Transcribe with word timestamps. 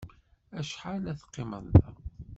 Acḥal 0.59 1.03
ad 1.07 1.17
teqqimeḍ 1.19 1.63
da? 1.73 1.87